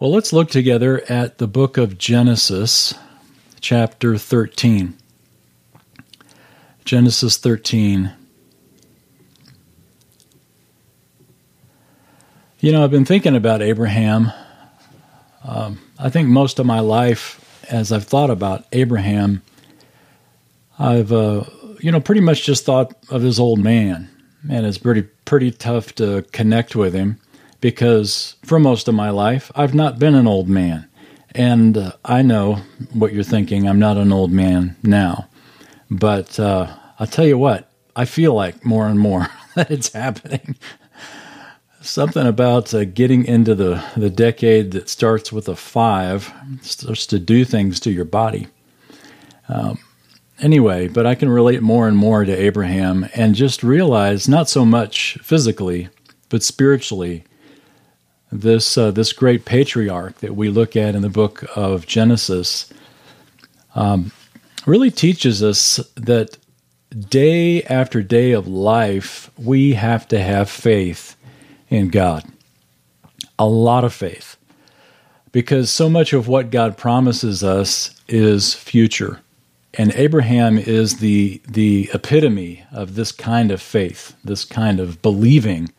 [0.00, 2.94] Well, let's look together at the book of Genesis,
[3.58, 4.96] chapter 13.
[6.84, 8.12] Genesis 13.
[12.60, 14.30] You know, I've been thinking about Abraham.
[15.42, 19.42] Um, I think most of my life, as I've thought about Abraham,
[20.78, 21.42] I've, uh,
[21.80, 24.08] you know, pretty much just thought of his old man.
[24.48, 27.18] And it's pretty, pretty tough to connect with him
[27.60, 30.88] because for most of my life, I've not been an old man.
[31.34, 32.56] And uh, I know
[32.92, 33.68] what you're thinking.
[33.68, 35.28] I'm not an old man now.
[35.90, 40.56] But uh, I'll tell you what, I feel like more and more that it's happening.
[41.80, 47.18] Something about uh, getting into the, the decade that starts with a five starts to
[47.18, 48.48] do things to your body.
[49.48, 49.78] Um,
[50.40, 54.64] anyway, but I can relate more and more to Abraham and just realize not so
[54.64, 55.88] much physically,
[56.28, 57.24] but spiritually
[58.30, 62.72] this uh, this great patriarch that we look at in the book of Genesis
[63.74, 64.12] um,
[64.66, 66.36] really teaches us that
[67.08, 71.16] day after day of life we have to have faith
[71.68, 72.24] in God,
[73.38, 74.36] a lot of faith,
[75.32, 79.20] because so much of what God promises us is future.
[79.74, 85.70] And Abraham is the the epitome of this kind of faith, this kind of believing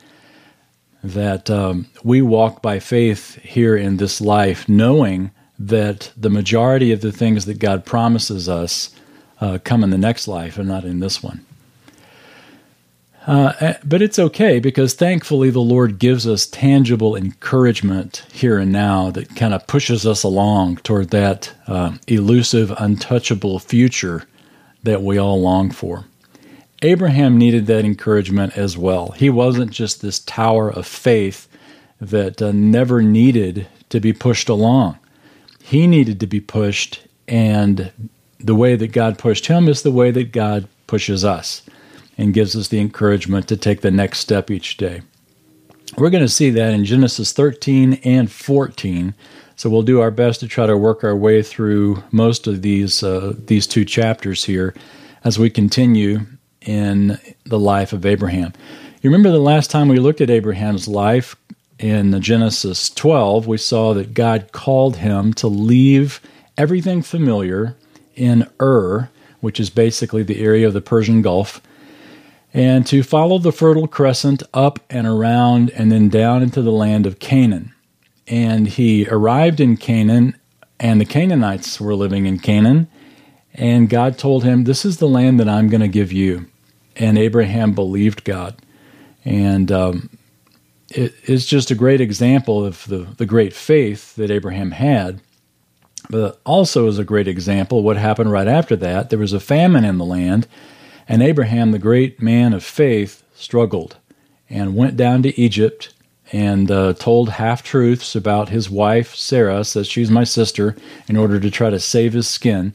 [1.03, 7.01] that um, we walk by faith here in this life, knowing that the majority of
[7.01, 8.93] the things that God promises us
[9.41, 11.45] uh, come in the next life and not in this one.
[13.27, 18.71] Uh, eh, but it's okay because thankfully the Lord gives us tangible encouragement here and
[18.71, 24.25] now that kind of pushes us along toward that uh, elusive, untouchable future
[24.83, 26.05] that we all long for.
[26.81, 29.11] Abraham needed that encouragement as well.
[29.11, 31.47] He wasn't just this tower of faith
[31.99, 34.97] that uh, never needed to be pushed along.
[35.61, 37.91] He needed to be pushed, and
[38.39, 41.63] the way that God pushed him is the way that God pushes us
[42.17, 45.01] and gives us the encouragement to take the next step each day.
[45.97, 49.13] We're going to see that in Genesis 13 and 14.
[49.55, 53.03] So we'll do our best to try to work our way through most of these
[53.03, 54.73] uh, these two chapters here
[55.25, 56.25] as we continue
[56.61, 58.53] in the life of Abraham.
[59.01, 61.35] You remember the last time we looked at Abraham's life
[61.79, 66.19] in Genesis 12, we saw that God called him to leave
[66.57, 67.75] everything familiar
[68.15, 69.09] in Ur,
[69.39, 71.61] which is basically the area of the Persian Gulf,
[72.53, 77.05] and to follow the Fertile Crescent up and around and then down into the land
[77.05, 77.73] of Canaan.
[78.27, 80.37] And he arrived in Canaan,
[80.79, 82.89] and the Canaanites were living in Canaan.
[83.53, 86.47] And God told him, This is the land that I'm going to give you.
[86.95, 88.55] And Abraham believed God.
[89.25, 90.09] And um,
[90.89, 95.21] it is just a great example of the, the great faith that Abraham had.
[96.09, 99.09] But also is a great example what happened right after that.
[99.09, 100.47] There was a famine in the land,
[101.07, 103.97] and Abraham, the great man of faith, struggled
[104.49, 105.93] and went down to Egypt
[106.31, 110.75] and uh, told half truths about his wife, Sarah, says she's my sister,
[111.07, 112.73] in order to try to save his skin.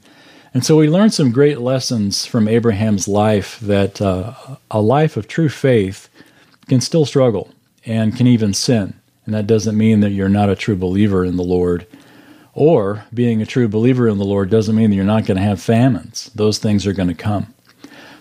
[0.54, 4.34] And so we learn some great lessons from Abraham's life that uh,
[4.70, 6.08] a life of true faith
[6.68, 7.50] can still struggle
[7.84, 8.94] and can even sin.
[9.26, 11.88] And that doesn't mean that you're not a true believer in the Lord.
[12.52, 15.42] Or being a true believer in the Lord doesn't mean that you're not going to
[15.42, 16.30] have famines.
[16.36, 17.52] Those things are going to come.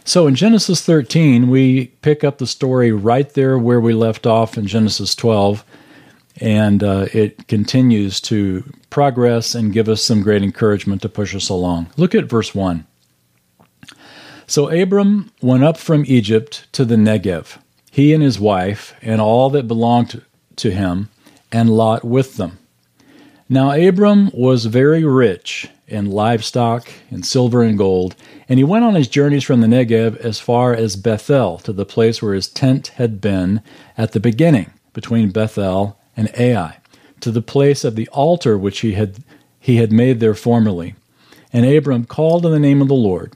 [0.03, 4.57] So in Genesis 13, we pick up the story right there where we left off
[4.57, 5.63] in Genesis 12
[6.39, 11.49] and uh, it continues to progress and give us some great encouragement to push us
[11.49, 11.89] along.
[11.97, 12.85] Look at verse 1.
[14.47, 17.57] So Abram went up from Egypt to the Negev,
[17.91, 20.21] he and his wife, and all that belonged
[20.57, 21.09] to him,
[21.51, 22.59] and Lot with them.
[23.47, 28.15] Now Abram was very rich in livestock, in silver and gold,
[28.49, 31.85] and he went on his journeys from the Negev as far as Bethel, to the
[31.85, 33.61] place where his tent had been
[33.97, 36.77] at the beginning, between Bethel and Ai,
[37.21, 39.23] to the place of the altar which he had
[39.59, 40.95] he had made there formerly.
[41.53, 43.33] And Abram called on the name of the Lord.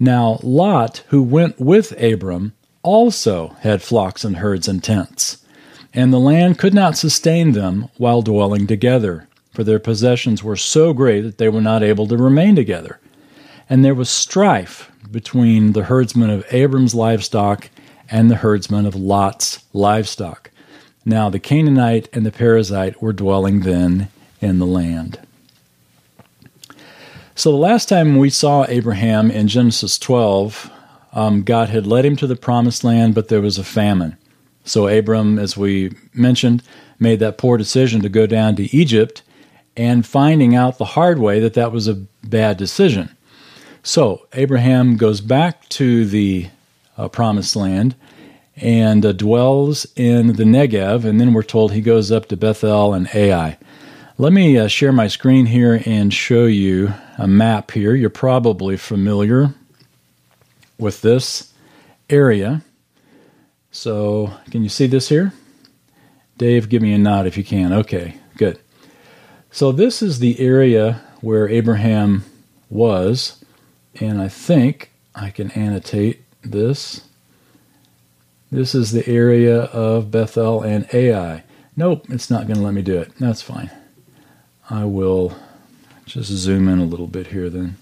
[0.00, 5.44] Now Lot, who went with Abram, also had flocks and herds and tents.
[5.92, 10.92] And the land could not sustain them while dwelling together, for their possessions were so
[10.92, 13.00] great that they were not able to remain together.
[13.68, 17.68] And there was strife between the herdsmen of Abram's livestock
[18.10, 20.47] and the herdsmen of Lot's livestock.
[21.08, 24.08] Now the Canaanite and the Perizzite were dwelling then
[24.42, 25.18] in the land.
[27.34, 30.70] So the last time we saw Abraham in Genesis 12,
[31.14, 34.18] um, God had led him to the promised land, but there was a famine.
[34.64, 36.62] So Abram, as we mentioned,
[36.98, 39.22] made that poor decision to go down to Egypt
[39.78, 43.16] and finding out the hard way that that was a bad decision.
[43.82, 46.48] So Abraham goes back to the
[46.98, 47.94] uh, promised land
[48.60, 52.94] and uh, dwells in the Negev, and then we're told he goes up to Bethel
[52.94, 53.58] and Ai.
[54.16, 57.94] Let me uh, share my screen here and show you a map here.
[57.94, 59.54] You're probably familiar
[60.78, 61.52] with this
[62.10, 62.62] area.
[63.70, 65.32] So, can you see this here?
[66.36, 67.72] Dave, give me a nod if you can.
[67.72, 68.58] Okay, good.
[69.50, 72.24] So, this is the area where Abraham
[72.70, 73.44] was,
[74.00, 77.07] and I think I can annotate this.
[78.50, 81.44] This is the area of Bethel and Ai.
[81.76, 83.12] Nope, it's not going to let me do it.
[83.18, 83.70] That's fine.
[84.70, 85.36] I will
[86.06, 87.76] just zoom in a little bit here then,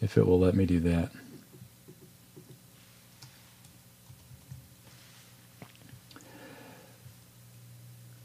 [0.00, 1.10] if it will let me do that.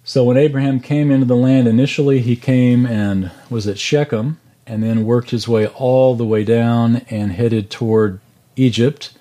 [0.04, 4.84] So when Abraham came into the land, initially he came and was at Shechem, and
[4.84, 8.20] then worked his way all the way down and headed toward
[8.56, 9.15] Egypt.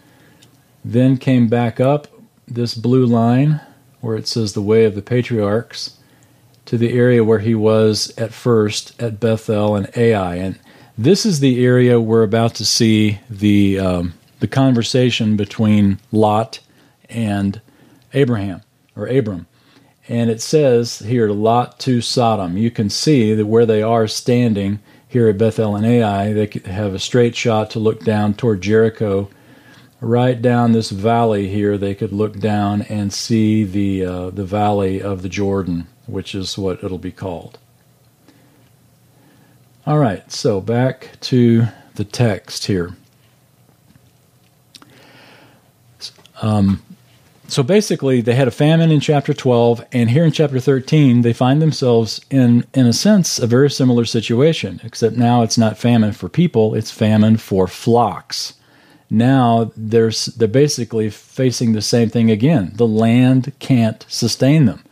[0.85, 2.09] Then came back up
[2.47, 3.61] this blue line
[4.01, 5.99] where it says the way of the patriarchs
[6.67, 10.37] to the area where he was at first at Bethel and Ai.
[10.37, 10.59] And
[10.97, 16.61] this is the area we're about to see the um, the conversation between Lot
[17.09, 17.61] and
[18.13, 18.63] Abraham
[18.95, 19.47] or Abram.
[20.09, 22.59] And it says here Lot to Sodom.
[22.59, 26.93] You can see that where they are standing here at Bethel and Ai, they have
[26.93, 29.31] a straight shot to look down toward Jericho.
[30.05, 35.01] Right down this valley here, they could look down and see the uh, the valley
[35.01, 37.59] of the Jordan which is what it'll be called.
[39.87, 42.97] All right, so back to the text here.
[46.43, 46.83] Um,
[47.49, 51.33] so basically, they had a famine in chapter 12, and here in chapter 13, they
[51.35, 56.13] find themselves in, in a sense, a very similar situation, except now it's not famine
[56.13, 58.55] for people, it's famine for flocks.
[59.15, 62.73] Now they're, they're basically facing the same thing again.
[62.75, 64.83] The land can't sustain them.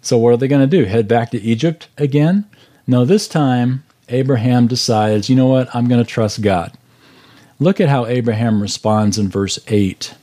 [0.00, 0.84] So, what are they going to do?
[0.84, 2.46] Head back to Egypt again?
[2.86, 5.74] No, this time Abraham decides, you know what?
[5.74, 6.72] I'm going to trust God.
[7.58, 10.14] Look at how Abraham responds in verse 8.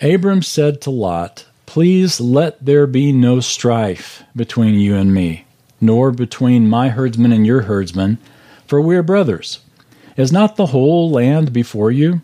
[0.00, 5.44] Abram said to Lot, Please let there be no strife between you and me,
[5.78, 8.16] nor between my herdsmen and your herdsmen,
[8.66, 9.60] for we are brothers.
[10.16, 12.22] Is not the whole land before you?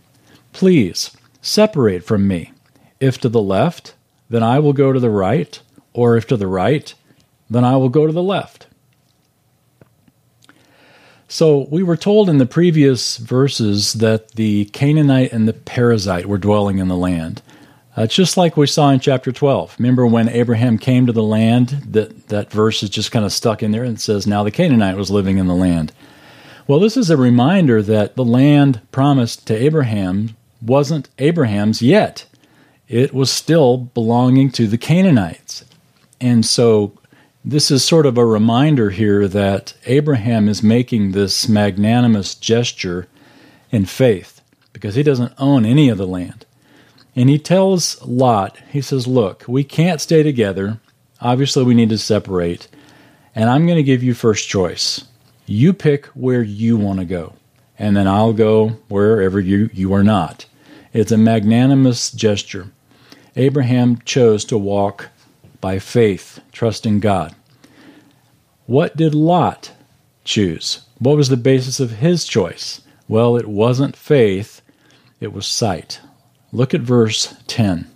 [0.56, 2.50] Please separate from me.
[2.98, 3.94] If to the left,
[4.30, 5.60] then I will go to the right
[5.92, 6.94] or if to the right,
[7.50, 8.66] then I will go to the left.
[11.28, 16.38] So we were told in the previous verses that the Canaanite and the Perizzite were
[16.38, 17.42] dwelling in the land.
[17.94, 19.76] Uh, just like we saw in chapter 12.
[19.78, 23.62] Remember when Abraham came to the land, that, that verse is just kind of stuck
[23.62, 25.92] in there and says, Now the Canaanite was living in the land.
[26.66, 32.26] Well, this is a reminder that the land promised to Abraham wasn't Abraham's yet.
[32.88, 35.64] It was still belonging to the Canaanites.
[36.20, 36.92] And so
[37.44, 43.06] this is sort of a reminder here that Abraham is making this magnanimous gesture
[43.70, 44.40] in faith
[44.72, 46.44] because he doesn't own any of the land.
[47.14, 50.80] And he tells Lot, he says, Look, we can't stay together.
[51.20, 52.68] Obviously, we need to separate.
[53.34, 55.04] And I'm going to give you first choice.
[55.46, 57.34] You pick where you want to go,
[57.78, 60.46] and then I'll go wherever you, you are not.
[60.92, 62.72] It's a magnanimous gesture.
[63.36, 65.10] Abraham chose to walk
[65.60, 67.34] by faith, trusting God.
[68.66, 69.72] What did Lot
[70.24, 70.80] choose?
[70.98, 72.80] What was the basis of his choice?
[73.08, 74.62] Well, it wasn't faith,
[75.20, 76.00] it was sight.
[76.52, 77.88] Look at verse 10.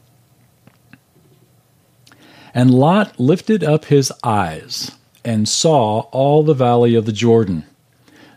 [2.52, 4.92] And Lot lifted up his eyes
[5.24, 7.64] and saw all the valley of the Jordan,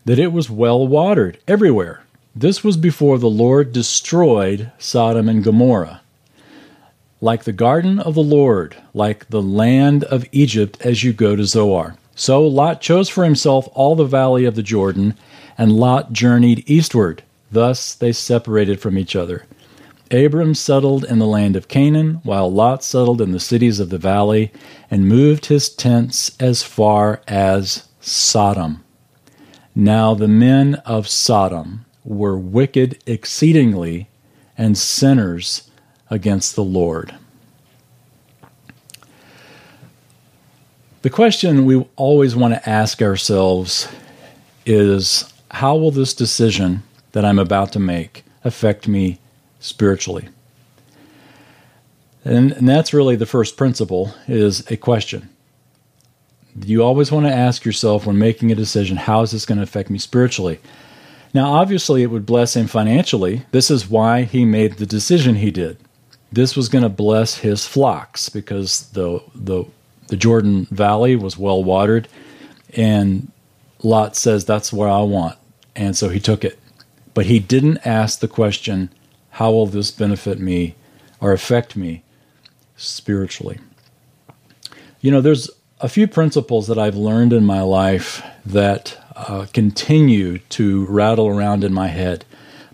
[0.05, 2.03] that it was well watered everywhere.
[2.35, 6.01] This was before the Lord destroyed Sodom and Gomorrah
[7.23, 11.45] like the garden of the Lord, like the land of Egypt as you go to
[11.45, 11.95] Zoar.
[12.15, 15.15] So Lot chose for himself all the valley of the Jordan,
[15.57, 17.23] and Lot journeyed eastward.
[17.49, 19.45] Thus they separated from each other.
[20.11, 23.97] Abram settled in the land of Canaan, while Lot settled in the cities of the
[23.97, 24.51] valley,
[24.91, 28.82] and moved his tents as far as Sodom.
[29.75, 34.07] Now the men of Sodom were wicked exceedingly,
[34.57, 35.69] and sinners
[36.09, 37.15] against the Lord.
[41.01, 43.89] The question we always want to ask ourselves
[44.65, 49.19] is how will this decision that I'm about to make affect me
[49.59, 50.29] spiritually?
[52.23, 55.29] And, and that's really the first principle is a question.
[56.61, 59.63] You always want to ask yourself when making a decision, how is this going to
[59.63, 60.59] affect me spiritually?
[61.33, 63.45] Now, obviously, it would bless him financially.
[63.51, 65.77] This is why he made the decision he did.
[66.31, 69.65] This was going to bless his flocks because the, the,
[70.07, 72.07] the Jordan Valley was well watered,
[72.75, 73.31] and
[73.81, 75.37] Lot says, That's where I want.
[75.75, 76.59] And so he took it.
[77.15, 78.89] But he didn't ask the question,
[79.31, 80.75] How will this benefit me
[81.19, 82.03] or affect me
[82.75, 83.59] spiritually?
[85.01, 85.49] You know, there's
[85.83, 91.65] a few principles that I've learned in my life that uh, continue to rattle around
[91.65, 92.23] in my head,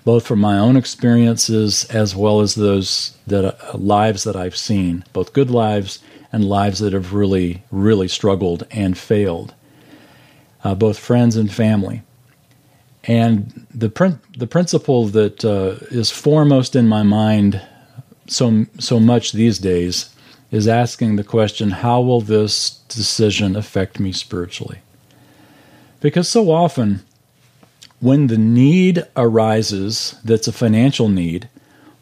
[0.05, 5.03] both from my own experiences as well as those that uh, lives that I've seen,
[5.11, 5.99] both good lives
[6.31, 9.55] and lives that have really, really struggled and failed,
[10.63, 12.03] uh, both friends and family.
[13.05, 17.59] And the prin- the principle that uh, is foremost in my mind
[18.27, 20.13] so so much these days
[20.51, 24.79] is asking the question, how will this decision affect me spiritually?
[26.01, 27.01] Because so often,
[27.99, 31.49] when the need arises that's a financial need,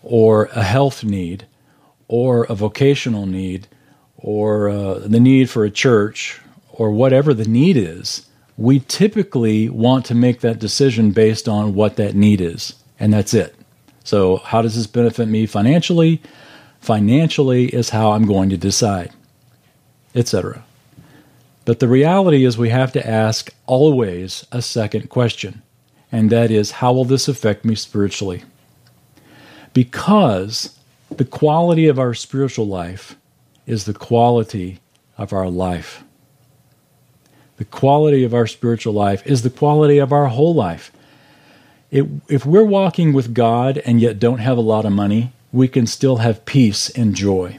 [0.04, 1.46] or a health need,
[2.08, 3.68] or a vocational need,
[4.18, 6.40] or uh, the need for a church,
[6.70, 8.28] or whatever the need is,
[8.58, 13.34] we typically want to make that decision based on what that need is, and that's
[13.34, 13.56] it.
[14.04, 16.22] So, how does this benefit me financially?
[16.88, 19.12] Financially is how I'm going to decide,
[20.16, 20.64] etc.
[21.66, 25.64] But the reality is, we have to ask always a second question,
[26.14, 28.46] and that is, how will this affect me spiritually?
[29.74, 30.80] Because
[31.10, 33.18] the quality of our spiritual life
[33.66, 34.80] is the quality
[35.18, 36.06] of our life.
[37.58, 40.94] The quality of our spiritual life is the quality of our whole life.
[41.92, 45.68] It, if we're walking with God and yet don't have a lot of money, we
[45.68, 47.58] can still have peace and joy.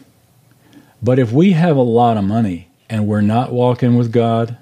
[1.03, 4.57] But if we have a lot of money and we're not walking with God,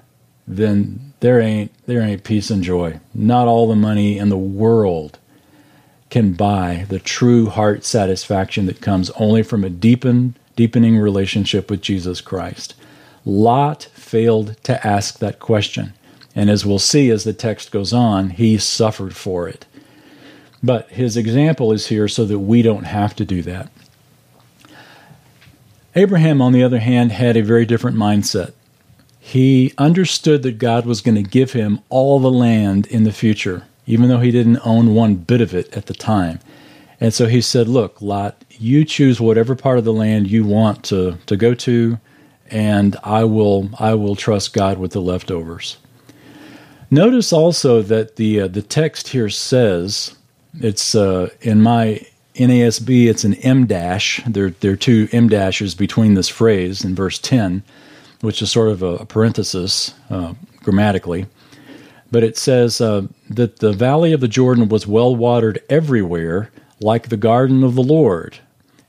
[0.47, 2.99] then there ain't there ain't peace and joy.
[3.13, 5.19] Not all the money in the world
[6.09, 11.81] can buy the true heart satisfaction that comes only from a deepened deepening relationship with
[11.81, 12.73] Jesus Christ.
[13.23, 15.93] Lot failed to ask that question.
[16.33, 19.65] And as we'll see as the text goes on, he suffered for it.
[20.67, 23.71] But his example is here so that we don't have to do that.
[25.95, 28.51] Abraham, on the other hand, had a very different mindset.
[29.17, 33.63] He understood that God was going to give him all the land in the future,
[33.85, 36.41] even though he didn't own one bit of it at the time.
[36.99, 40.83] And so he said, Look, Lot, you choose whatever part of the land you want
[40.85, 41.97] to, to go to,
[42.51, 45.77] and I will I will trust God with the leftovers.
[46.91, 50.16] Notice also that the uh, the text here says
[50.61, 54.21] it's uh, in my NASB, it's an M dash.
[54.27, 57.63] There, there are two M dashes between this phrase in verse 10,
[58.21, 61.25] which is sort of a, parenthesis uh, grammatically.
[62.11, 67.09] But it says uh, that the valley of the Jordan was well watered everywhere, like
[67.09, 68.39] the garden of the Lord.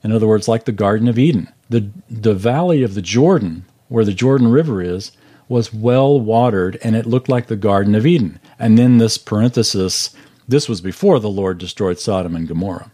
[0.04, 1.48] In other words, like the Garden of Eden.
[1.68, 5.10] The, the valley of the Jordan, where the Jordan River is,
[5.48, 8.38] was well watered, and it looked like the Garden of Eden.
[8.58, 10.14] And then this parenthesis,
[10.48, 12.90] this was before the Lord destroyed Sodom and Gomorrah.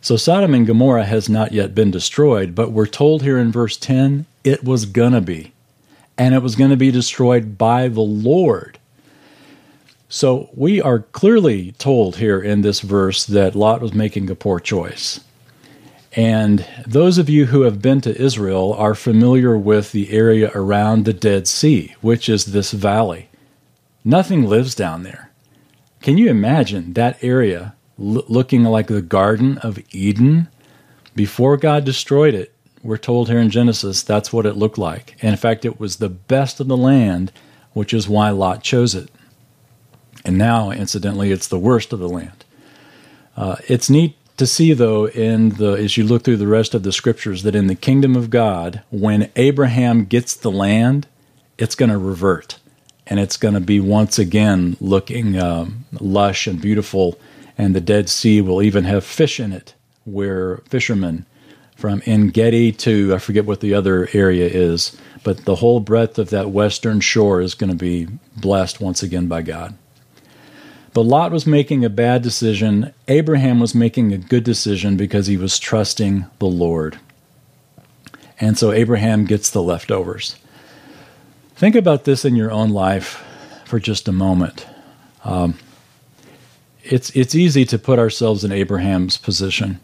[0.00, 3.76] So Sodom and Gomorrah has not yet been destroyed, but we're told here in verse
[3.76, 5.52] 10 it was going to be.
[6.16, 8.78] And it was going to be destroyed by the Lord.
[10.08, 14.58] So we are clearly told here in this verse that Lot was making a poor
[14.58, 15.20] choice.
[16.12, 21.04] And those of you who have been to Israel are familiar with the area around
[21.04, 23.28] the Dead Sea, which is this valley.
[24.04, 25.29] Nothing lives down there.
[26.02, 30.48] Can you imagine that area looking like the Garden of Eden.
[31.14, 35.16] Before God destroyed it, we're told here in Genesis that's what it looked like.
[35.20, 37.30] And in fact, it was the best of the land,
[37.74, 39.10] which is why Lot chose it.
[40.24, 42.44] And now, incidentally, it's the worst of the land.
[43.36, 46.82] Uh, it's neat to see, though, in the as you look through the rest of
[46.82, 51.06] the scriptures, that in the kingdom of God, when Abraham gets the land,
[51.58, 52.58] it's going to revert,
[53.10, 57.18] and it's going to be once again looking um, lush and beautiful
[57.60, 59.74] and the Dead Sea will even have fish in it,
[60.04, 61.26] where fishermen
[61.76, 66.30] from En to I forget what the other area is, but the whole breadth of
[66.30, 69.76] that western shore is going to be blessed once again by God.
[70.94, 72.94] But Lot was making a bad decision.
[73.08, 76.98] Abraham was making a good decision because he was trusting the Lord.
[78.40, 80.36] And so Abraham gets the leftovers.
[81.60, 83.22] Think about this in your own life
[83.66, 84.66] for just a moment.
[85.24, 85.58] Um,
[86.82, 89.78] it's it's easy to put ourselves in Abraham's position.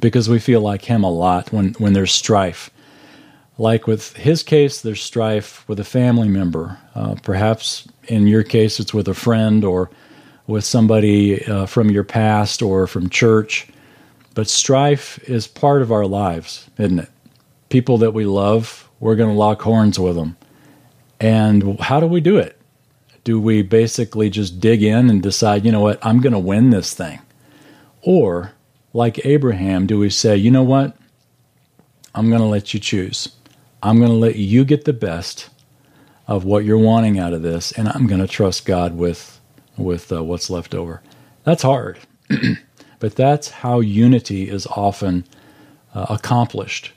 [0.00, 2.70] because we feel like him a lot when, when there's strife.
[3.56, 6.78] Like with his case, there's strife with a family member.
[6.94, 9.90] Uh, perhaps in your case, it's with a friend or
[10.46, 13.68] with somebody uh, from your past or from church.
[14.34, 17.08] But strife is part of our lives, isn't it?
[17.70, 20.36] People that we love, we're going to lock horns with them.
[21.24, 22.60] And how do we do it?
[23.24, 26.68] Do we basically just dig in and decide, you know what, I'm going to win
[26.68, 27.18] this thing?
[28.02, 28.52] Or,
[28.92, 30.94] like Abraham, do we say, you know what,
[32.14, 33.30] I'm going to let you choose?
[33.82, 35.48] I'm going to let you get the best
[36.28, 39.40] of what you're wanting out of this, and I'm going to trust God with
[39.78, 41.00] with uh, what's left over.
[41.44, 42.00] That's hard,
[42.98, 45.24] but that's how unity is often
[45.94, 46.92] uh, accomplished.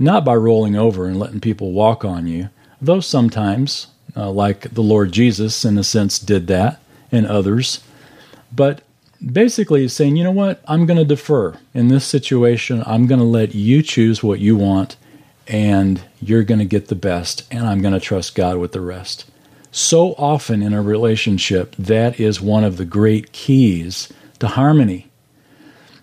[0.00, 2.50] Not by rolling over and letting people walk on you,
[2.80, 6.80] though sometimes, uh, like the Lord Jesus, in a sense, did that,
[7.12, 7.80] and others.
[8.52, 8.82] But
[9.24, 11.58] basically, he's saying, you know what, I'm going to defer.
[11.74, 14.96] In this situation, I'm going to let you choose what you want,
[15.46, 18.80] and you're going to get the best, and I'm going to trust God with the
[18.80, 19.26] rest.
[19.72, 25.06] So often in a relationship, that is one of the great keys to harmony.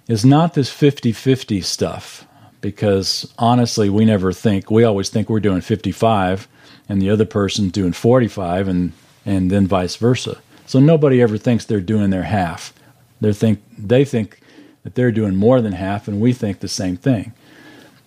[0.07, 2.25] Is not this 50 50 stuff,
[2.61, 6.47] because honestly, we never think, we always think we're doing 55
[6.89, 8.93] and the other person's doing 45 and,
[9.25, 10.37] and then vice versa.
[10.65, 12.73] So nobody ever thinks they're doing their half.
[13.21, 14.39] They think, they think
[14.83, 17.33] that they're doing more than half, and we think the same thing.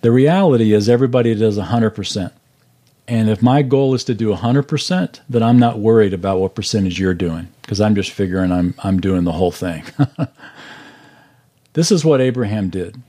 [0.01, 2.31] The reality is, everybody does 100%.
[3.07, 6.99] And if my goal is to do 100%, then I'm not worried about what percentage
[6.99, 9.83] you're doing because I'm just figuring I'm, I'm doing the whole thing.
[11.73, 13.01] this is what Abraham did.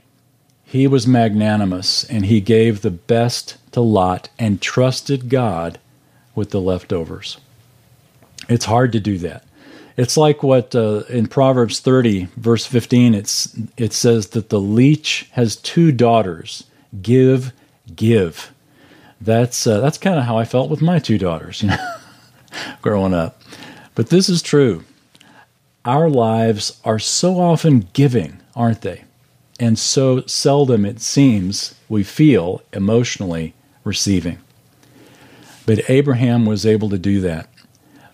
[0.63, 5.79] He was magnanimous and he gave the best to Lot and trusted God
[6.35, 7.37] with the leftovers.
[8.49, 9.43] It's hard to do that.
[9.95, 15.29] It's like what uh, in Proverbs 30, verse 15, it's, it says that the leech
[15.33, 16.63] has two daughters
[17.01, 17.53] give,
[17.95, 18.53] give
[19.23, 21.95] that's uh, that's kind of how I felt with my two daughters, you know,
[22.81, 23.41] growing up.
[23.95, 24.83] But this is true.
[25.85, 29.03] Our lives are so often giving, aren't they?
[29.59, 34.39] And so seldom it seems we feel emotionally receiving.
[35.65, 37.49] But Abraham was able to do that.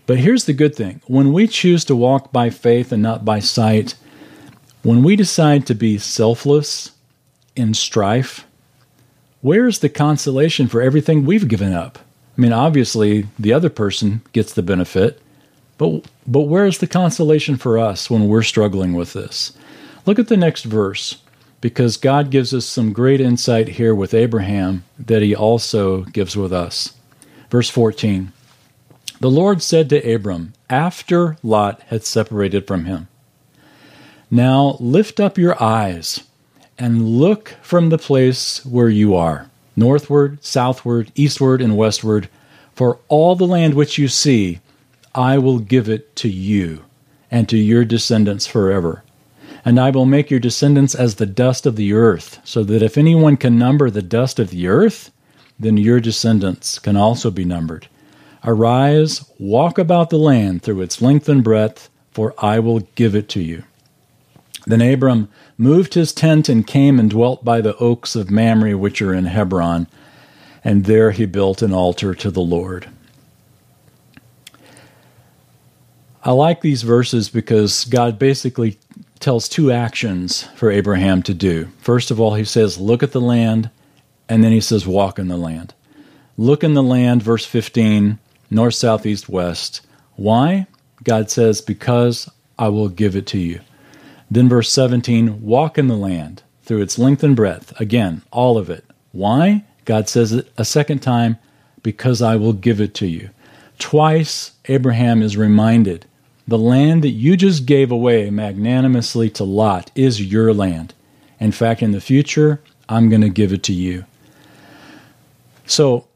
[0.05, 3.39] But here's the good thing when we choose to walk by faith and not by
[3.39, 3.95] sight,
[4.82, 6.91] when we decide to be selfless
[7.55, 8.45] in strife,
[9.41, 11.99] where's the consolation for everything we've given up?
[12.38, 15.21] I mean, obviously, the other person gets the benefit,
[15.77, 19.53] but, but where's the consolation for us when we're struggling with this?
[20.05, 21.21] Look at the next verse,
[21.61, 26.53] because God gives us some great insight here with Abraham that he also gives with
[26.53, 26.93] us.
[27.49, 28.31] Verse 14
[29.19, 33.07] The Lord said to Abram, after Lot had separated from him,
[34.29, 36.23] Now lift up your eyes
[36.77, 42.29] and look from the place where you are, northward, southward, eastward, and westward.
[42.73, 44.59] For all the land which you see,
[45.13, 46.85] I will give it to you
[47.29, 49.03] and to your descendants forever.
[49.65, 52.97] And I will make your descendants as the dust of the earth, so that if
[52.97, 55.11] anyone can number the dust of the earth,
[55.59, 57.87] then your descendants can also be numbered.
[58.45, 63.27] Arise, walk about the land through its length and breadth, for I will give it
[63.29, 63.63] to you.
[64.65, 69.01] Then Abram moved his tent and came and dwelt by the oaks of Mamre, which
[69.01, 69.87] are in Hebron,
[70.63, 72.89] and there he built an altar to the Lord.
[76.23, 78.77] I like these verses because God basically
[79.19, 81.69] tells two actions for Abraham to do.
[81.79, 83.69] First of all, he says, Look at the land,
[84.27, 85.73] and then he says, Walk in the land.
[86.38, 88.17] Look in the land, verse 15,
[88.49, 89.82] north, south, east, west.
[90.15, 90.67] Why?
[91.03, 93.62] God says, Because I will give it to you.
[94.32, 97.79] Then, verse 17 walk in the land through its length and breadth.
[97.79, 98.86] Again, all of it.
[99.12, 99.63] Why?
[99.86, 101.38] God says it a second time
[101.82, 103.32] because I will give it to you.
[103.79, 106.05] Twice, Abraham is reminded
[106.49, 110.93] the land that you just gave away magnanimously to Lot is your land.
[111.39, 114.05] In fact, in the future, I'm going to give it to you.
[115.65, 116.07] So,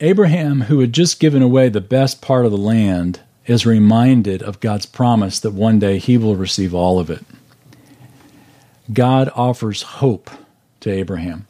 [0.00, 4.60] Abraham, who had just given away the best part of the land, is reminded of
[4.60, 7.24] God's promise that one day he will receive all of it.
[8.92, 10.30] God offers hope
[10.80, 11.46] to Abraham.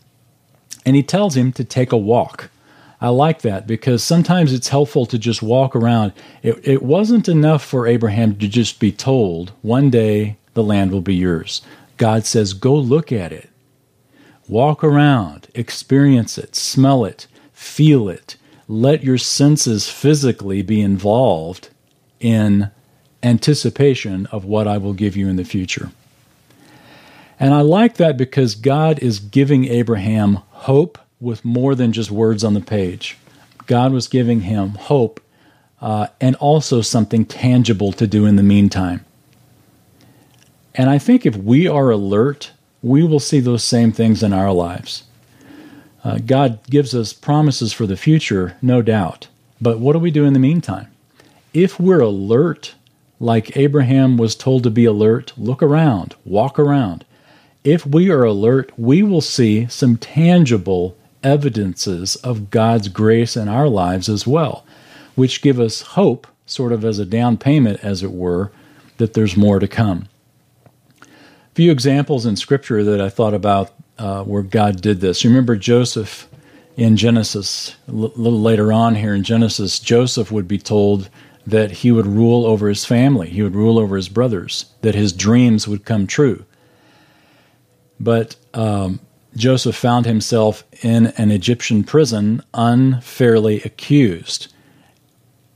[0.85, 2.51] And he tells him to take a walk.
[3.01, 6.13] I like that because sometimes it's helpful to just walk around.
[6.43, 11.03] It, it wasn't enough for Abraham to just be told, one day the land will
[11.03, 11.61] be yours.
[11.99, 13.51] God says, go look at it.
[14.49, 18.37] Walk around, experience it, smell it, feel it.
[18.69, 21.69] Let your senses physically be involved
[22.21, 22.71] in
[23.23, 25.91] anticipation of what I will give you in the future.
[27.39, 32.45] And I like that because God is giving Abraham hope with more than just words
[32.45, 33.17] on the page.
[33.67, 35.21] God was giving him hope
[35.81, 39.05] uh, and also something tangible to do in the meantime.
[40.75, 42.53] And I think if we are alert,
[42.83, 45.05] we will see those same things in our lives.
[46.05, 49.29] Uh, God gives us promises for the future, no doubt.
[49.61, 50.89] But what do we do in the meantime?
[51.53, 52.75] If we're alert,
[53.19, 57.05] like Abraham was told to be alert, look around, walk around.
[57.65, 63.69] If we are alert, we will see some tangible evidences of God's grace in our
[63.69, 64.65] lives as well,
[65.17, 68.53] which give us hope, sort of as a down payment, as it were,
[68.99, 70.09] that there's more to come.
[71.03, 75.25] A few examples in Scripture that I thought about uh, where God did this.
[75.25, 76.29] You Remember Joseph
[76.77, 81.09] in Genesis, a little later on here in Genesis, Joseph would be told
[81.47, 85.12] that he would rule over his family, he would rule over his brothers, that his
[85.12, 86.45] dreams would come true.
[87.99, 89.01] But um,
[89.37, 94.53] Joseph found himself in an Egyptian prison unfairly accused.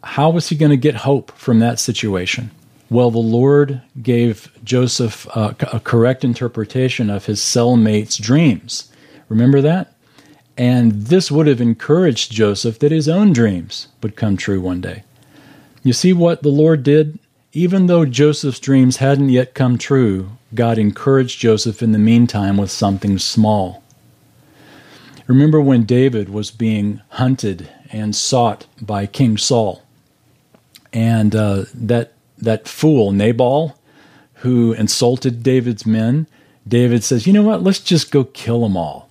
[0.05, 2.51] How was he going to get hope from that situation?
[2.91, 8.93] Well, the Lord gave Joseph a, a correct interpretation of his cellmate's dreams.
[9.29, 9.95] Remember that?
[10.59, 15.05] And this would have encouraged Joseph that his own dreams would come true one day.
[15.83, 17.19] You see what the Lord did?
[17.53, 22.71] Even though Joseph's dreams hadn't yet come true, God encouraged Joseph in the meantime with
[22.71, 23.83] something small.
[25.27, 29.83] Remember when David was being hunted and sought by King Saul,
[30.93, 33.79] and uh, that that fool Nabal,
[34.37, 36.27] who insulted David's men,
[36.67, 37.63] David says, "You know what?
[37.63, 39.09] Let's just go kill them all."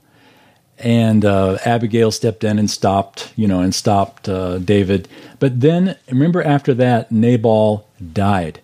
[0.78, 5.08] And uh, Abigail stepped in and stopped, you know, and stopped uh, David.
[5.39, 8.62] But then, remember, after that, Nabal died.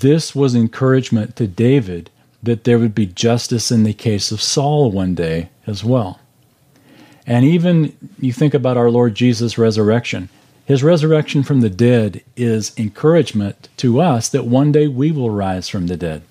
[0.00, 2.10] This was encouragement to David
[2.42, 6.18] that there would be justice in the case of Saul one day as well.
[7.26, 10.28] And even you think about our Lord Jesus' resurrection.
[10.66, 15.68] His resurrection from the dead is encouragement to us that one day we will rise
[15.68, 16.22] from the dead.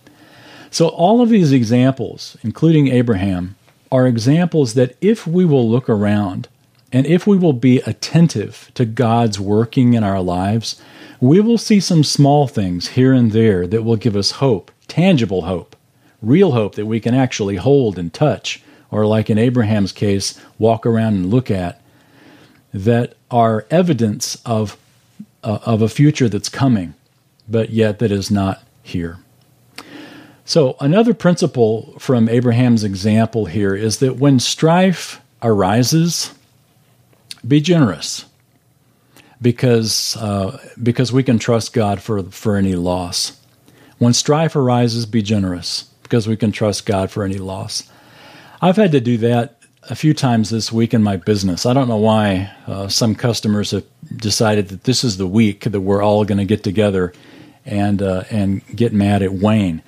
[0.70, 3.56] So, all of these examples, including Abraham,
[3.92, 6.48] are examples that if we will look around
[6.92, 10.82] and if we will be attentive to God's working in our lives,
[11.24, 15.44] we will see some small things here and there that will give us hope, tangible
[15.44, 15.74] hope,
[16.22, 20.86] real hope that we can actually hold and touch, or like in Abraham's case, walk
[20.86, 21.80] around and look at,
[22.74, 24.76] that are evidence of,
[25.46, 26.94] uh, of a future that's coming,
[27.48, 29.18] but yet that is not here.
[30.44, 36.34] So, another principle from Abraham's example here is that when strife arises,
[37.48, 38.26] be generous
[39.44, 43.40] because uh, because we can trust God for for any loss.
[44.00, 47.84] When strife arises, be generous because we can trust God for any loss.
[48.62, 51.66] I've had to do that a few times this week in my business.
[51.66, 53.84] I don't know why uh, some customers have
[54.16, 57.14] decided that this is the week that we're all going to get together
[57.66, 59.84] and uh, and get mad at Wayne.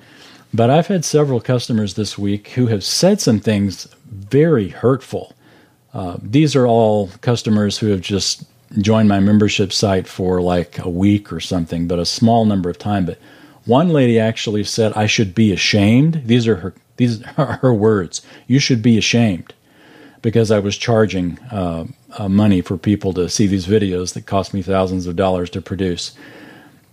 [0.52, 5.34] But I've had several customers this week who have said some things very hurtful.
[5.92, 8.44] Uh, these are all customers who have just
[8.78, 12.78] joined my membership site for like a week or something, but a small number of
[12.78, 13.06] time.
[13.06, 13.18] But
[13.64, 18.22] one lady actually said, "I should be ashamed." These are her these are her words.
[18.46, 19.54] You should be ashamed
[20.22, 21.86] because I was charging uh,
[22.18, 25.60] uh, money for people to see these videos that cost me thousands of dollars to
[25.60, 26.16] produce.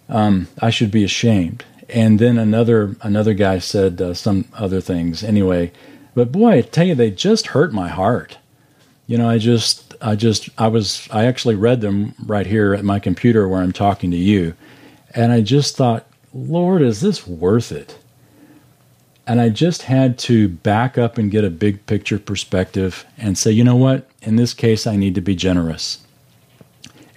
[0.10, 1.64] Um, I should be ashamed.
[1.90, 5.24] And then another another guy said uh, some other things.
[5.24, 5.72] Anyway,
[6.16, 8.38] but boy, I tell you, they just hurt my heart.
[9.06, 12.86] You know, I just I just I was I actually read them right here at
[12.86, 14.56] my computer where I'm talking to you,
[15.14, 17.98] and I just thought, Lord, is this worth it?
[19.26, 23.52] And I just had to back up and get a big picture perspective and say,
[23.52, 24.10] you know what?
[24.22, 26.00] In this case, I need to be generous.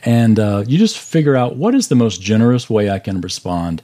[0.05, 3.83] And uh, you just figure out what is the most generous way I can respond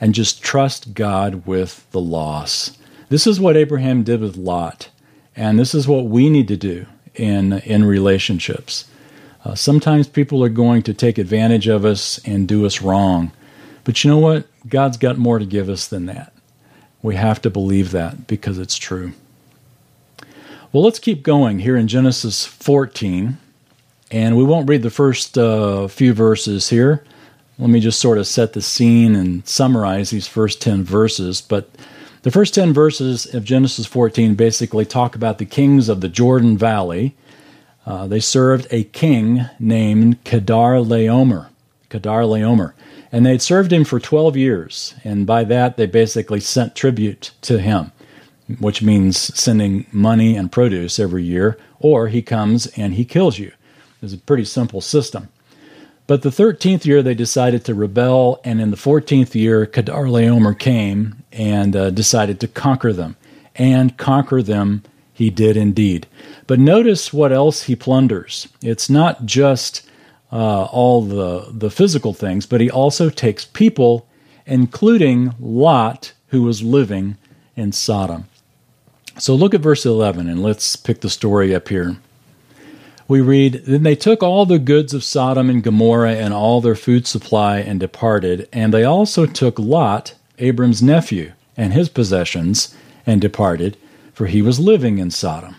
[0.00, 2.78] and just trust God with the loss.
[3.08, 4.90] This is what Abraham did with Lot.
[5.34, 8.84] And this is what we need to do in in relationships.
[9.44, 13.30] Uh, sometimes people are going to take advantage of us and do us wrong,
[13.84, 14.46] but you know what?
[14.68, 16.32] God's got more to give us than that.
[17.02, 19.12] We have to believe that because it's true.
[20.72, 23.38] Well, let's keep going here in Genesis 14,
[24.10, 27.04] and we won't read the first uh, few verses here.
[27.58, 31.40] Let me just sort of set the scene and summarize these first 10 verses.
[31.40, 31.70] But
[32.26, 36.58] the first 10 verses of Genesis 14 basically talk about the kings of the Jordan
[36.58, 37.14] Valley.
[37.86, 41.50] Uh, they served a king named Kedorlaomer.
[41.88, 42.72] Kedar Laomer.
[43.12, 44.96] And they'd served him for 12 years.
[45.04, 47.92] And by that, they basically sent tribute to him.
[48.58, 53.52] which means sending money and produce every year, or he comes and he kills you.
[54.02, 55.28] It's a pretty simple system.
[56.06, 61.24] But the 13th year, they decided to rebel, and in the 14th year, Kedorlaomer came
[61.32, 63.16] and uh, decided to conquer them.
[63.56, 66.06] And conquer them he did indeed.
[66.46, 68.48] But notice what else he plunders.
[68.62, 69.88] It's not just
[70.30, 74.06] uh, all the, the physical things, but he also takes people,
[74.44, 77.16] including Lot, who was living
[77.56, 78.26] in Sodom.
[79.18, 81.96] So look at verse 11 and let's pick the story up here.
[83.08, 86.74] We read, Then they took all the goods of Sodom and Gomorrah and all their
[86.74, 92.74] food supply and departed, and they also took Lot, Abram's nephew, and his possessions,
[93.06, 93.76] and departed,
[94.12, 95.54] for he was living in Sodom.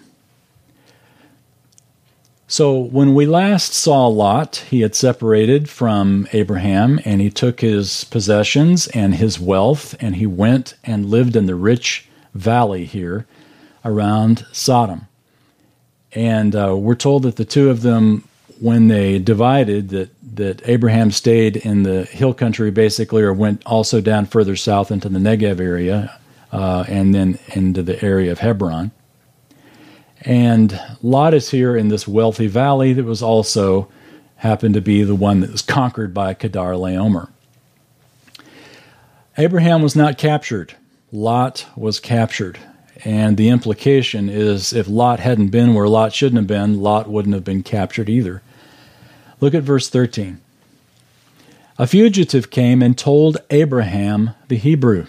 [2.50, 8.06] So when we last saw Lot, he had separated from Abraham and he took his
[8.06, 13.26] possessions and his wealth and he went and lived in the rich valley here
[13.84, 15.08] around Sodom.
[16.14, 18.28] And uh, we're told that the two of them,
[18.60, 24.02] when they divided, that, that Abraham stayed in the hill country basically, or went also
[24.02, 26.20] down further south into the Negev area,
[26.52, 28.92] uh, and then into the area of Hebron.
[30.22, 33.88] And Lot is here in this wealthy valley that was also
[34.38, 37.30] happened to be the one that was conquered by Kedorlaomer.
[39.38, 40.76] Abraham was not captured.
[41.12, 42.60] Lot was captured.
[43.06, 47.36] And the implication is if Lot hadn't been where Lot shouldn't have been, Lot wouldn't
[47.36, 48.42] have been captured either.
[49.40, 50.40] Look at verse 13.
[51.80, 55.06] A fugitive came and told Abraham the Hebrew.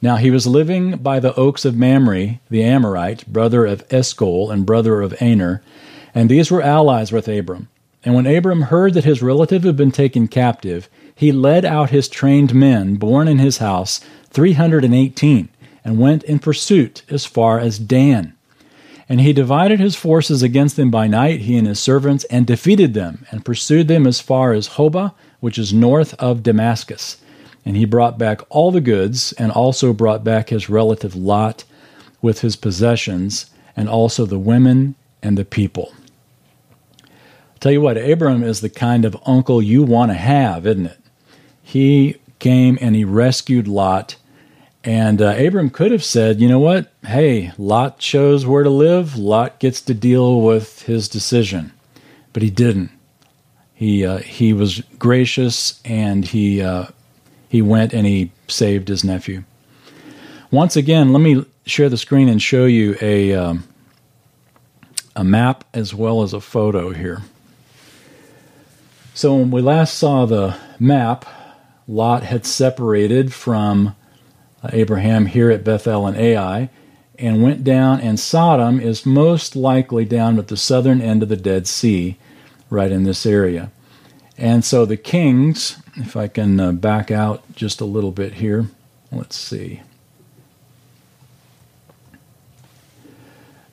[0.00, 4.64] Now he was living by the oaks of Mamre, the Amorite, brother of Eshcol and
[4.64, 5.60] brother of Aner,
[6.14, 7.68] and these were allies with Abram.
[8.04, 12.08] And when Abram heard that his relative had been taken captive, he led out his
[12.08, 14.84] trained men, born in his house, three hundred
[15.84, 18.34] and went in pursuit as far as Dan.
[19.08, 22.92] And he divided his forces against them by night, he and his servants, and defeated
[22.92, 27.16] them, and pursued them as far as Hobah, which is north of Damascus.
[27.64, 31.64] And he brought back all the goods, and also brought back his relative Lot
[32.20, 35.94] with his possessions, and also the women and the people.
[37.02, 40.86] I'll tell you what, Abram is the kind of uncle you want to have, isn't
[40.86, 40.98] it?
[41.62, 44.16] He came and he rescued Lot
[44.84, 46.92] and uh, Abram could have said, you know what?
[47.04, 49.16] Hey, Lot chose where to live.
[49.16, 51.72] Lot gets to deal with his decision.
[52.32, 52.90] But he didn't.
[53.74, 56.86] He, uh, he was gracious and he, uh,
[57.48, 59.44] he went and he saved his nephew.
[60.50, 63.64] Once again, let me share the screen and show you a, um,
[65.14, 67.22] a map as well as a photo here.
[69.14, 71.26] So when we last saw the map,
[71.88, 73.96] Lot had separated from
[74.72, 76.70] Abraham here at Bethel and Ai,
[77.18, 81.36] and went down, and Sodom is most likely down at the southern end of the
[81.36, 82.16] Dead Sea,
[82.70, 83.70] right in this area.
[84.36, 88.68] And so the kings, if I can uh, back out just a little bit here,
[89.10, 89.82] let's see.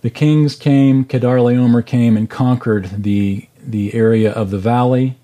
[0.01, 5.17] The kings came, Kedorlaomer came and conquered the, the area of the valley,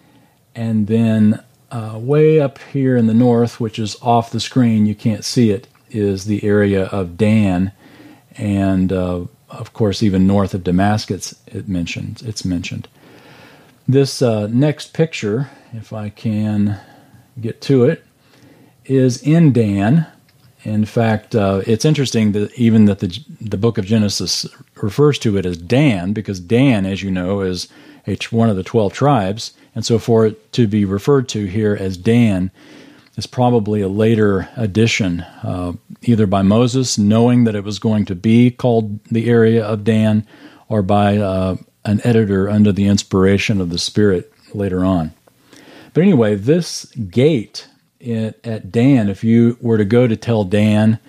[0.55, 4.95] and then uh, way up here in the north, which is off the screen, you
[4.95, 7.71] can't see it, is the area of Dan,
[8.37, 12.87] and uh, of course, even north of Damascus, it mentions it's mentioned.
[13.87, 16.79] This uh, next picture, if I can
[17.39, 18.05] get to it,
[18.85, 20.07] is in Dan.
[20.63, 25.37] In fact, uh, it's interesting that even that the the book of Genesis refers to
[25.37, 27.67] it as Dan, because Dan, as you know, is
[28.29, 31.97] one of the twelve tribes and so for it to be referred to here as
[31.97, 32.51] Dan
[33.17, 38.15] is probably a later addition, uh, either by Moses knowing that it was going to
[38.15, 40.25] be called the area of Dan,
[40.69, 45.13] or by uh, an editor under the inspiration of the Spirit later on.
[45.93, 47.67] But anyway, this gate
[48.01, 50.99] at Dan, if you were to go to Tel Dan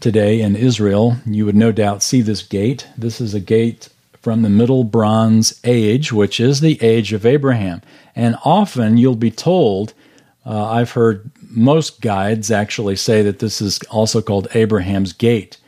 [0.00, 2.86] today in Israel, you would no doubt see this gate.
[2.98, 3.88] This is a gate
[4.26, 7.80] from the Middle Bronze Age, which is the age of Abraham.
[8.16, 9.94] And often you'll be told,
[10.44, 15.58] uh, I've heard most guides actually say that this is also called Abraham's Gate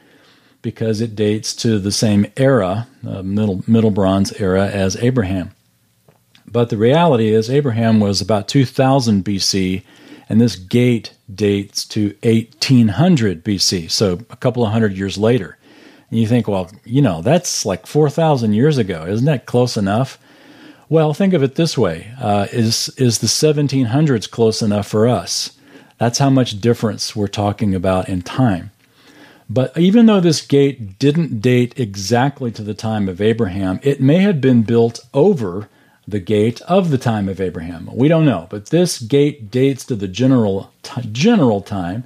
[0.61, 5.53] because it dates to the same era, uh, Middle, Middle Bronze era, as Abraham.
[6.45, 9.85] But the reality is, Abraham was about 2000 BC,
[10.29, 15.59] and this gate dates to 1800 BC, so a couple of hundred years later.
[16.11, 19.07] And you think, well, you know, that's like 4,000 years ago.
[19.07, 20.19] Isn't that close enough?
[20.89, 25.57] Well, think of it this way uh, is, is the 1700s close enough for us?
[25.99, 28.71] That's how much difference we're talking about in time.
[29.51, 34.19] But even though this gate didn't date exactly to the time of Abraham, it may
[34.19, 35.69] have been built over
[36.07, 37.89] the gate of the time of Abraham.
[37.93, 40.73] We don't know, but this gate dates to the general
[41.13, 42.05] general time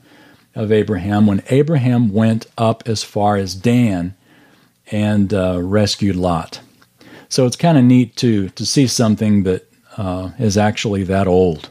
[0.55, 4.15] of Abraham when Abraham went up as far as Dan
[4.91, 6.61] and uh, rescued Lot.
[7.29, 11.69] So it's kind of neat to to see something that uh, is actually that old.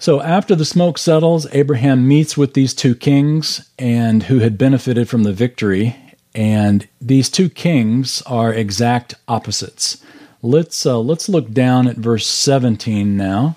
[0.00, 5.08] So after the smoke settles, Abraham meets with these two kings and who had benefited
[5.08, 5.96] from the victory,
[6.34, 10.02] and these two kings are exact opposites.
[10.40, 13.56] Let's uh, let's look down at verse 17 now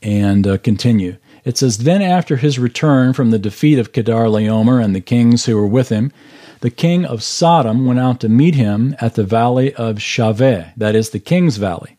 [0.00, 1.16] and uh, continue.
[1.44, 5.56] It says, Then after his return from the defeat of Kedorlaomer and the kings who
[5.56, 6.12] were with him,
[6.60, 10.94] the king of Sodom went out to meet him at the valley of Shaveh, that
[10.94, 11.98] is the king's valley.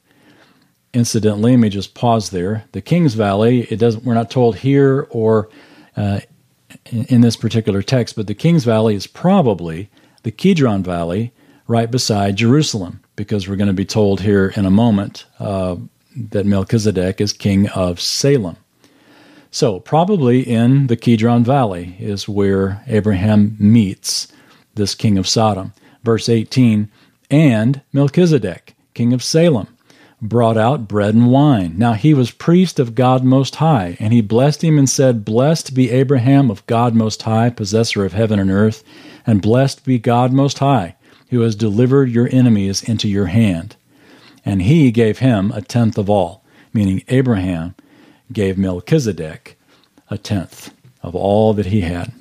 [0.96, 2.64] Incidentally, let me just pause there.
[2.72, 4.06] The King's Valley, it doesn't.
[4.06, 5.50] We're not told here or
[5.98, 6.22] uh,
[6.90, 9.90] in this particular text, but the King's Valley is probably
[10.24, 11.34] the Kidron Valley,
[11.68, 15.76] right beside Jerusalem, because we're going to be told here in a moment uh,
[16.16, 18.56] that Melchizedek is king of Salem.
[19.56, 24.28] So, probably in the Kidron Valley is where Abraham meets
[24.74, 25.72] this king of Sodom.
[26.04, 26.92] Verse 18,
[27.32, 29.70] and Melchizedek, king of Salem
[30.22, 31.76] brought out bread and wine.
[31.78, 35.74] Now he was priest of God Most High, and he blessed him and said, Blessed
[35.74, 38.84] be Abraham of God Most High, possessor of heaven and earth,
[39.26, 40.98] and blessed be God Most High,
[41.30, 43.78] who has delivered your enemies into your hand.
[44.44, 47.74] And he gave him a tenth of all, meaning Abraham
[48.32, 49.58] gave Melchizedek
[50.10, 52.12] a tenth of all that he had.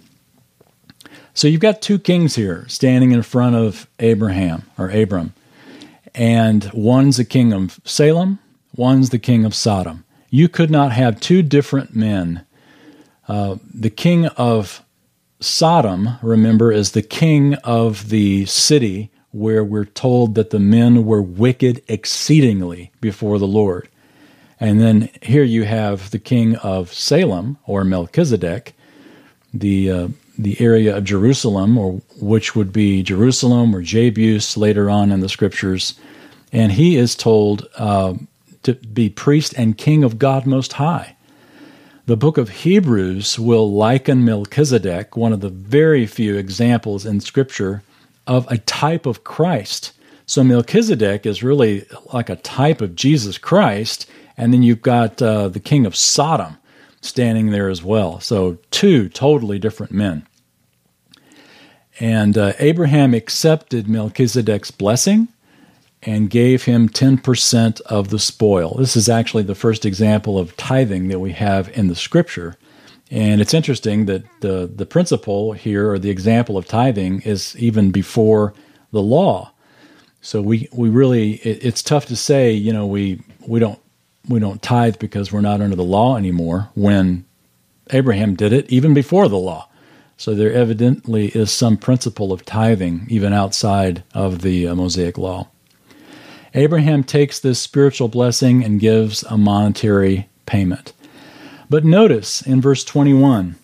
[1.32, 5.34] So you've got two kings here standing in front of Abraham or Abram
[6.14, 8.38] and one's the king of Salem,
[8.76, 10.04] one's the king of Sodom.
[10.30, 12.44] You could not have two different men.
[13.26, 14.82] Uh, the king of
[15.40, 21.22] Sodom, remember, is the king of the city where we're told that the men were
[21.22, 23.88] wicked exceedingly before the Lord.
[24.64, 28.72] And then here you have the king of Salem, or Melchizedek,
[29.52, 35.12] the uh, the area of Jerusalem, or which would be Jerusalem or Jebus later on
[35.12, 36.00] in the scriptures,
[36.50, 38.14] and he is told uh,
[38.62, 41.14] to be priest and king of God Most High.
[42.06, 47.82] The book of Hebrews will liken Melchizedek, one of the very few examples in Scripture,
[48.26, 49.92] of a type of Christ.
[50.24, 55.48] So Melchizedek is really like a type of Jesus Christ, and then you've got uh,
[55.48, 56.56] the king of Sodom
[57.00, 58.20] standing there as well.
[58.20, 60.26] So, two totally different men.
[62.00, 65.28] And uh, Abraham accepted Melchizedek's blessing
[66.02, 68.74] and gave him 10% of the spoil.
[68.74, 72.56] This is actually the first example of tithing that we have in the scripture.
[73.10, 77.90] And it's interesting that the, the principle here, or the example of tithing, is even
[77.90, 78.54] before
[78.90, 79.52] the law.
[80.20, 83.80] So we, we really, it, it's tough to say, you know, we, we don't
[84.28, 87.24] we don't tithe because we're not under the law anymore when
[87.90, 89.68] Abraham did it even before the law.
[90.16, 95.48] So there evidently is some principle of tithing even outside of the uh, Mosaic law.
[96.54, 100.92] Abraham takes this spiritual blessing and gives a monetary payment.
[101.68, 103.56] But notice in verse 21,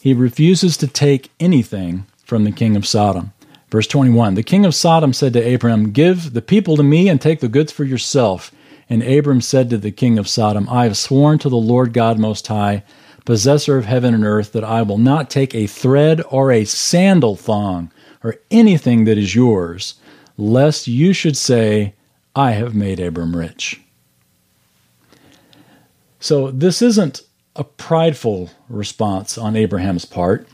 [0.00, 3.32] he refuses to take anything from the king of Sodom.
[3.70, 7.20] Verse 21 The king of Sodom said to Abraham, Give the people to me and
[7.20, 8.50] take the goods for yourself.
[8.90, 12.18] And Abram said to the king of Sodom, I have sworn to the Lord God
[12.18, 12.82] Most High,
[13.24, 17.36] possessor of heaven and earth, that I will not take a thread or a sandal
[17.36, 17.92] thong
[18.24, 19.94] or anything that is yours,
[20.36, 21.94] lest you should say,
[22.34, 23.80] I have made Abram rich.
[26.18, 27.22] So this isn't
[27.56, 30.48] a prideful response on Abraham's part.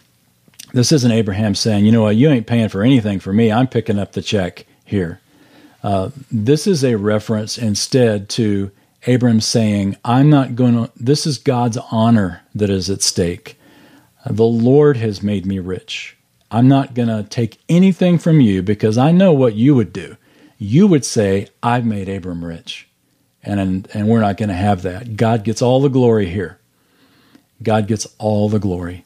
[0.72, 3.51] This isn't Abraham saying, you know what, you ain't paying for anything for me.
[3.51, 5.20] I'm picking up the check here.
[5.87, 8.72] Uh, this is a reference instead to
[9.07, 13.57] Abram saying, I'm not going to, this is God's honor that is at stake.
[14.29, 16.17] The Lord has made me rich.
[16.50, 20.17] I'm not going to take anything from you because I know what you would do.
[20.58, 22.88] You would say, I've made Abram rich.
[23.44, 25.17] And, and, and we're not going to have that.
[25.17, 26.58] God gets all the glory here.
[27.63, 29.04] God gets all the glory.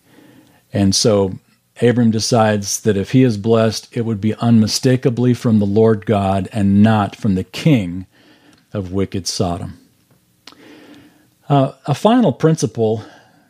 [0.72, 1.34] And so
[1.80, 6.48] Abram decides that if he is blessed, it would be unmistakably from the Lord God
[6.52, 8.06] and not from the king
[8.72, 9.78] of wicked Sodom.
[11.48, 13.04] Uh, a final principle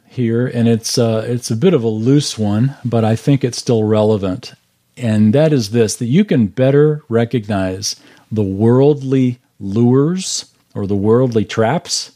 [0.08, 3.58] here, and it's uh, it's a bit of a loose one, but I think it's
[3.58, 4.54] still relevant,
[4.96, 7.96] and that is this: that you can better recognize
[8.32, 12.12] the worldly lures or the worldly traps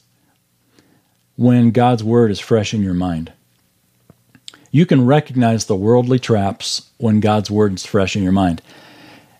[1.37, 3.33] when God's word is fresh in your mind
[4.75, 8.61] you can recognize the worldly traps when God's word is fresh in your mind.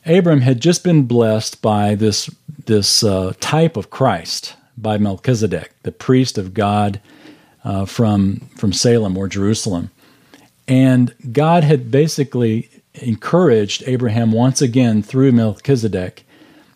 [0.07, 2.31] Abram had just been blessed by this
[2.67, 7.01] this uh, type of Christ by Melchizedek, the priest of God
[7.65, 9.91] uh, from from Salem or Jerusalem,
[10.69, 16.25] and God had basically encouraged Abraham once again through Melchizedek,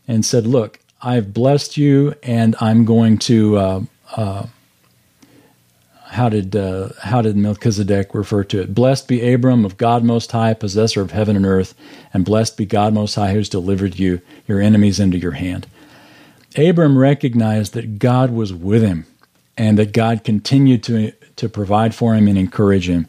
[0.09, 3.81] and said, "Look, I've blessed you, and I'm going to." Uh,
[4.17, 4.47] uh
[6.11, 8.75] how did uh, how did Melchizedek refer to it?
[8.75, 11.75] Blessed be Abram of God Most High, possessor of heaven and earth,
[12.15, 15.67] and blessed be God Most High, who's delivered you your enemies into your hand.
[16.57, 19.07] Abram recognized that God was with him,
[19.57, 23.07] and that God continued to to provide for him and encourage him,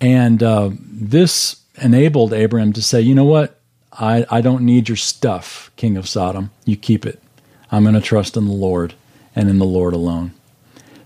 [0.00, 3.60] and uh, this enabled Abram to say, "You know what?
[3.92, 6.50] I I don't need your stuff, King of Sodom.
[6.64, 7.22] You keep it.
[7.70, 8.94] I'm going to trust in the Lord
[9.36, 10.32] and in the Lord alone."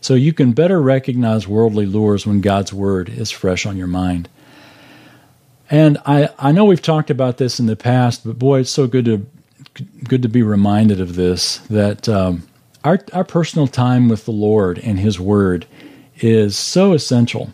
[0.01, 4.29] So you can better recognize worldly lures when God's word is fresh on your mind.
[5.71, 8.87] And I, I know we've talked about this in the past, but boy, it's so
[8.87, 9.27] good to
[10.05, 12.49] good to be reminded of this that um,
[12.85, 15.67] our our personal time with the Lord and His Word
[16.17, 17.53] is so essential.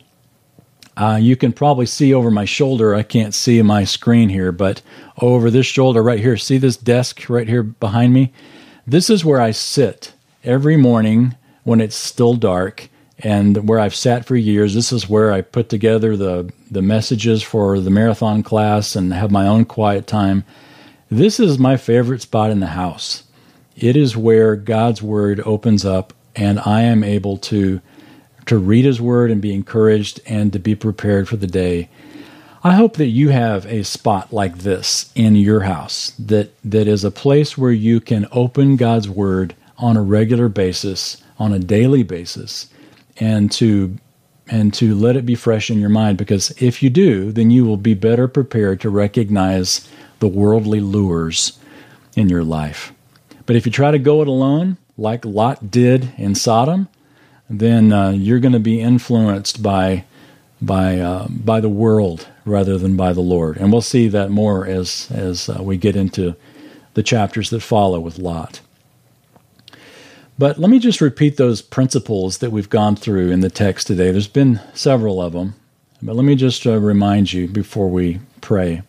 [0.97, 2.95] Uh, you can probably see over my shoulder.
[2.95, 4.81] I can't see my screen here, but
[5.19, 8.33] over this shoulder right here, see this desk right here behind me?
[8.87, 10.13] This is where I sit
[10.45, 11.35] every morning
[11.65, 12.89] when it's still dark
[13.19, 14.75] and where I've sat for years.
[14.75, 19.31] This is where I put together the the messages for the marathon class and have
[19.31, 20.45] my own quiet time.
[21.11, 23.25] This is my favorite spot in the house.
[23.77, 27.81] It is where God's word opens up and I am able to
[28.47, 31.89] to read his word and be encouraged and to be prepared for the day.
[32.63, 37.05] I hope that you have a spot like this in your house that that is
[37.05, 42.03] a place where you can open God's word on a regular basis on a daily
[42.03, 42.69] basis
[43.19, 43.95] and to
[44.47, 47.67] and to let it be fresh in your mind because if you do then you
[47.67, 49.89] will be better prepared to recognize
[50.21, 51.59] the worldly lures
[52.17, 52.93] in your life.
[53.45, 56.89] But if you try to go it alone like lot did in sodom
[57.51, 60.05] then uh, you're going to be influenced by
[60.63, 63.59] by uh, by the world rather than by the lord.
[63.59, 66.37] And we'll see that more as as uh, we get into
[66.95, 68.61] the chapters that follow with lot
[70.39, 74.11] but let me just repeat those principles that we've gone through in the text today.
[74.11, 75.55] There's been several of them,
[76.03, 78.83] but let me just uh, remind you before we pray.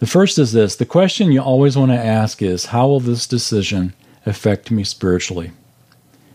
[0.00, 3.26] The first is this the question you always want to ask is how will this
[3.26, 3.94] decision
[4.26, 5.52] affect me spiritually?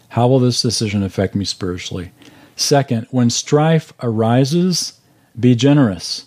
[0.09, 2.11] How will this decision affect me spiritually?
[2.55, 4.99] Second, when strife arises,
[5.39, 6.25] be generous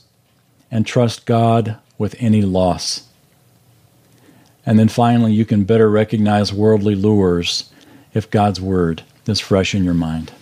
[0.71, 3.09] and trust God with any loss.
[4.65, 7.72] And then finally, you can better recognize worldly lures
[8.15, 10.33] if God's Word is fresh in your mind.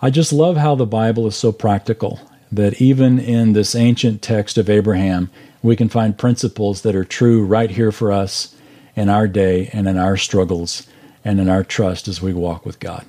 [0.00, 2.20] I just love how the Bible is so practical
[2.50, 5.30] that even in this ancient text of Abraham,
[5.62, 8.54] we can find principles that are true right here for us
[8.96, 10.86] in our day and in our struggles
[11.24, 13.04] and in our trust as we walk with God.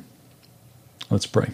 [1.10, 1.50] Let's pray.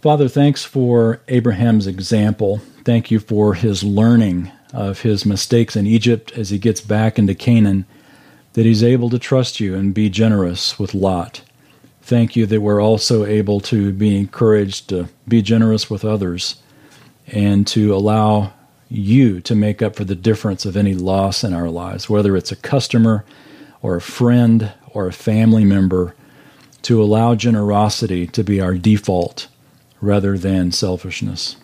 [0.00, 2.60] Father, thanks for Abraham's example.
[2.84, 7.34] Thank you for his learning of his mistakes in Egypt as he gets back into
[7.34, 7.86] Canaan,
[8.54, 11.42] that he's able to trust you and be generous with Lot.
[12.02, 16.56] Thank you that we're also able to be encouraged to be generous with others
[17.28, 18.52] and to allow
[18.90, 22.52] you to make up for the difference of any loss in our lives, whether it's
[22.52, 23.24] a customer
[23.80, 26.14] or a friend or a family member,
[26.82, 29.48] to allow generosity to be our default
[30.00, 31.56] rather than selfishness.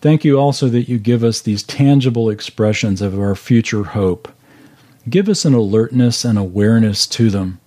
[0.00, 4.28] Thank you also that you give us these tangible expressions of our future hope.
[5.08, 7.60] Give us an alertness and awareness to them,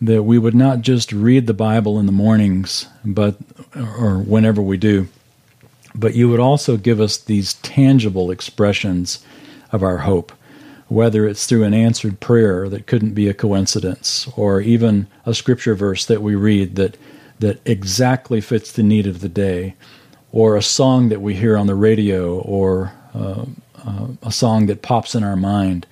[0.00, 3.36] that we would not just read the Bible in the mornings, but
[3.74, 5.08] or whenever we do,
[5.94, 9.24] but you would also give us these tangible expressions
[9.72, 10.32] of our hope,
[10.88, 15.74] whether it's through an answered prayer that couldn't be a coincidence, or even a scripture
[15.74, 16.96] verse that we read that
[17.38, 19.74] that exactly fits the need of the day
[20.36, 23.46] or a song that we hear on the radio or uh,
[23.86, 25.86] uh, a song that pops in our mind.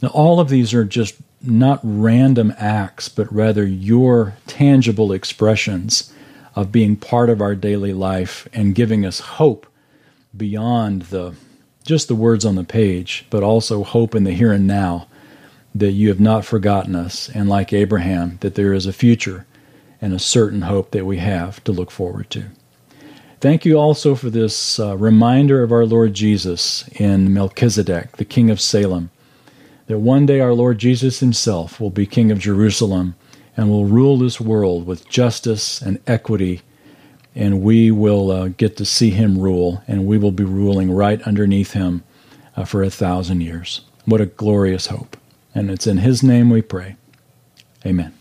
[0.00, 6.14] Now, all of these are just not random acts, but rather your tangible expressions
[6.54, 9.66] of being part of our daily life and giving us hope
[10.36, 11.34] beyond the
[11.82, 15.08] just the words on the page, but also hope in the here and now
[15.74, 19.44] that you have not forgotten us, and like Abraham, that there is a future
[20.00, 22.44] and a certain hope that we have to look forward to.
[23.42, 28.50] Thank you also for this uh, reminder of our Lord Jesus in Melchizedek, the King
[28.50, 29.10] of Salem,
[29.88, 33.16] that one day our Lord Jesus himself will be King of Jerusalem
[33.56, 36.62] and will rule this world with justice and equity.
[37.34, 41.20] And we will uh, get to see him rule, and we will be ruling right
[41.22, 42.04] underneath him
[42.54, 43.80] uh, for a thousand years.
[44.04, 45.16] What a glorious hope.
[45.52, 46.94] And it's in his name we pray.
[47.84, 48.14] Amen.